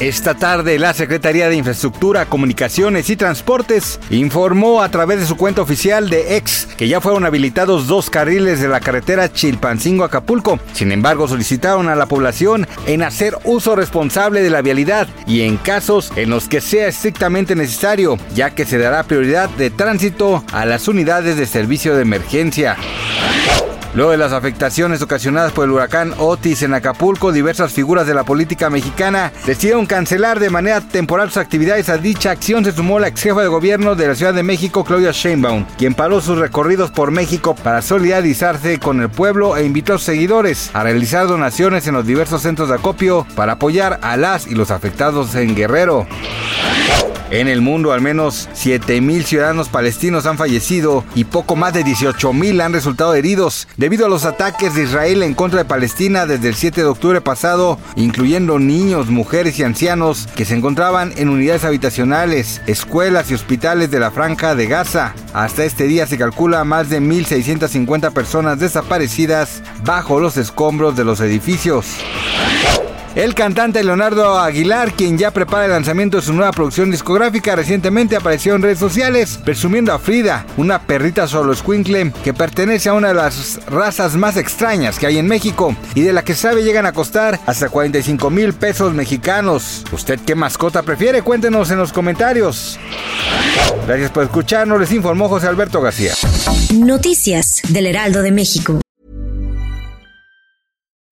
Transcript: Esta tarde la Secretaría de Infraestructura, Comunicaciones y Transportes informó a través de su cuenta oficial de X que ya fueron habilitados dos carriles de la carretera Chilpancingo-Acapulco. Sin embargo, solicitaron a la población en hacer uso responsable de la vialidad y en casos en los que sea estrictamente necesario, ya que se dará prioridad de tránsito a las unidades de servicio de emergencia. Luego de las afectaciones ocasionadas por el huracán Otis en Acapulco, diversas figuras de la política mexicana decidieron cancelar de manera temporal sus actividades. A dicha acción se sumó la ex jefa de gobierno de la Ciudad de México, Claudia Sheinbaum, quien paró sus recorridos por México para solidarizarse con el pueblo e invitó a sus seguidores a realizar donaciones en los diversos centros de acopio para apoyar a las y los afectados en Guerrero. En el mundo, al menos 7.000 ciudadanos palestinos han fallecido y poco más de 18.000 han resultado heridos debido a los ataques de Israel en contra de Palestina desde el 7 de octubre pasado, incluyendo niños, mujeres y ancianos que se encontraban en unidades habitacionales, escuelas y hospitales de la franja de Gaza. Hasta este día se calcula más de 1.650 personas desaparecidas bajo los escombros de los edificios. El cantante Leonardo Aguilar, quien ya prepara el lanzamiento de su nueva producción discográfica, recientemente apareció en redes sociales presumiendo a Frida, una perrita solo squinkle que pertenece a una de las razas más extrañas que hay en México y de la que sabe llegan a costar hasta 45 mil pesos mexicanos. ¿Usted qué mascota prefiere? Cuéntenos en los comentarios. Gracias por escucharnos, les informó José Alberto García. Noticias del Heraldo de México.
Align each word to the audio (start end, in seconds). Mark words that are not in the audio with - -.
Esta 0.00 0.34
tarde 0.34 0.78
la 0.78 0.94
Secretaría 0.94 1.48
de 1.48 1.56
Infraestructura, 1.56 2.26
Comunicaciones 2.26 3.10
y 3.10 3.16
Transportes 3.16 3.98
informó 4.10 4.80
a 4.80 4.90
través 4.90 5.18
de 5.18 5.26
su 5.26 5.36
cuenta 5.36 5.60
oficial 5.60 6.08
de 6.08 6.36
X 6.36 6.68
que 6.76 6.86
ya 6.86 7.00
fueron 7.00 7.26
habilitados 7.26 7.88
dos 7.88 8.08
carriles 8.08 8.60
de 8.60 8.68
la 8.68 8.78
carretera 8.78 9.32
Chilpancingo-Acapulco. 9.32 10.60
Sin 10.72 10.92
embargo, 10.92 11.26
solicitaron 11.26 11.88
a 11.88 11.96
la 11.96 12.06
población 12.06 12.68
en 12.86 13.02
hacer 13.02 13.36
uso 13.42 13.74
responsable 13.74 14.40
de 14.40 14.50
la 14.50 14.62
vialidad 14.62 15.08
y 15.26 15.40
en 15.40 15.56
casos 15.56 16.12
en 16.14 16.30
los 16.30 16.46
que 16.46 16.60
sea 16.60 16.86
estrictamente 16.86 17.56
necesario, 17.56 18.18
ya 18.36 18.50
que 18.54 18.66
se 18.66 18.78
dará 18.78 19.02
prioridad 19.02 19.50
de 19.50 19.70
tránsito 19.70 20.44
a 20.52 20.64
las 20.64 20.86
unidades 20.86 21.36
de 21.36 21.46
servicio 21.46 21.96
de 21.96 22.02
emergencia. 22.02 22.76
Luego 23.94 24.10
de 24.10 24.18
las 24.18 24.32
afectaciones 24.32 25.00
ocasionadas 25.02 25.52
por 25.52 25.64
el 25.64 25.70
huracán 25.70 26.12
Otis 26.18 26.62
en 26.62 26.74
Acapulco, 26.74 27.32
diversas 27.32 27.72
figuras 27.72 28.06
de 28.06 28.14
la 28.14 28.22
política 28.22 28.68
mexicana 28.70 29.32
decidieron 29.46 29.86
cancelar 29.86 30.38
de 30.40 30.50
manera 30.50 30.80
temporal 30.80 31.28
sus 31.28 31.38
actividades. 31.38 31.88
A 31.88 31.96
dicha 31.96 32.30
acción 32.30 32.64
se 32.64 32.72
sumó 32.72 32.98
la 32.98 33.08
ex 33.08 33.22
jefa 33.22 33.40
de 33.40 33.48
gobierno 33.48 33.94
de 33.94 34.08
la 34.08 34.14
Ciudad 34.14 34.34
de 34.34 34.42
México, 34.42 34.84
Claudia 34.84 35.12
Sheinbaum, 35.12 35.64
quien 35.78 35.94
paró 35.94 36.20
sus 36.20 36.38
recorridos 36.38 36.90
por 36.90 37.10
México 37.10 37.54
para 37.54 37.82
solidarizarse 37.82 38.78
con 38.78 39.00
el 39.00 39.08
pueblo 39.08 39.56
e 39.56 39.64
invitó 39.64 39.94
a 39.94 39.98
sus 39.98 40.04
seguidores 40.06 40.70
a 40.74 40.82
realizar 40.82 41.26
donaciones 41.26 41.86
en 41.86 41.94
los 41.94 42.06
diversos 42.06 42.42
centros 42.42 42.68
de 42.68 42.74
acopio 42.74 43.26
para 43.34 43.54
apoyar 43.54 43.98
a 44.02 44.16
las 44.16 44.46
y 44.46 44.54
los 44.54 44.70
afectados 44.70 45.34
en 45.34 45.54
Guerrero. 45.54 46.06
En 47.30 47.46
el 47.46 47.60
mundo, 47.60 47.92
al 47.92 48.00
menos 48.00 48.48
7.000 48.54 49.22
ciudadanos 49.22 49.68
palestinos 49.68 50.24
han 50.24 50.38
fallecido 50.38 51.04
y 51.14 51.24
poco 51.24 51.56
más 51.56 51.74
de 51.74 51.84
18.000 51.84 52.62
han 52.62 52.72
resultado 52.72 53.14
heridos 53.14 53.68
debido 53.76 54.06
a 54.06 54.08
los 54.08 54.24
ataques 54.24 54.74
de 54.74 54.84
Israel 54.84 55.22
en 55.22 55.34
contra 55.34 55.58
de 55.58 55.66
Palestina 55.66 56.24
desde 56.24 56.48
el 56.48 56.54
7 56.54 56.80
de 56.80 56.86
octubre 56.86 57.20
pasado, 57.20 57.78
incluyendo 57.96 58.58
niños, 58.58 59.10
mujeres 59.10 59.58
y 59.58 59.62
ancianos 59.62 60.26
que 60.36 60.46
se 60.46 60.54
encontraban 60.54 61.12
en 61.16 61.28
unidades 61.28 61.64
habitacionales, 61.64 62.62
escuelas 62.66 63.30
y 63.30 63.34
hospitales 63.34 63.90
de 63.90 64.00
la 64.00 64.10
franja 64.10 64.54
de 64.54 64.66
Gaza. 64.66 65.14
Hasta 65.34 65.64
este 65.64 65.84
día 65.84 66.06
se 66.06 66.16
calcula 66.16 66.64
más 66.64 66.88
de 66.88 67.02
1.650 67.02 68.10
personas 68.12 68.58
desaparecidas 68.58 69.62
bajo 69.84 70.18
los 70.18 70.38
escombros 70.38 70.96
de 70.96 71.04
los 71.04 71.20
edificios. 71.20 71.86
El 73.18 73.34
cantante 73.34 73.82
Leonardo 73.82 74.38
Aguilar, 74.38 74.92
quien 74.92 75.18
ya 75.18 75.32
prepara 75.32 75.64
el 75.64 75.72
lanzamiento 75.72 76.18
de 76.18 76.22
su 76.22 76.32
nueva 76.32 76.52
producción 76.52 76.92
discográfica, 76.92 77.56
recientemente 77.56 78.14
apareció 78.14 78.54
en 78.54 78.62
redes 78.62 78.78
sociales 78.78 79.40
presumiendo 79.44 79.92
a 79.92 79.98
Frida, 79.98 80.46
una 80.56 80.82
perrita 80.82 81.26
solo 81.26 81.52
squinkle 81.52 82.12
que 82.22 82.32
pertenece 82.32 82.90
a 82.90 82.92
una 82.92 83.08
de 83.08 83.14
las 83.14 83.58
razas 83.66 84.14
más 84.14 84.36
extrañas 84.36 85.00
que 85.00 85.08
hay 85.08 85.18
en 85.18 85.26
México 85.26 85.74
y 85.96 86.02
de 86.02 86.12
la 86.12 86.22
que 86.22 86.36
sabe 86.36 86.62
llegan 86.62 86.86
a 86.86 86.92
costar 86.92 87.40
hasta 87.44 87.68
45 87.68 88.30
mil 88.30 88.52
pesos 88.52 88.94
mexicanos. 88.94 89.84
¿Usted 89.90 90.20
qué 90.24 90.36
mascota 90.36 90.84
prefiere? 90.84 91.22
Cuéntenos 91.22 91.72
en 91.72 91.78
los 91.78 91.92
comentarios. 91.92 92.78
Gracias 93.88 94.12
por 94.12 94.22
escucharnos, 94.22 94.78
les 94.78 94.92
informó 94.92 95.28
José 95.28 95.48
Alberto 95.48 95.80
García. 95.80 96.12
Noticias 96.72 97.62
del 97.68 97.86
Heraldo 97.86 98.22
de 98.22 98.30
México. 98.30 98.78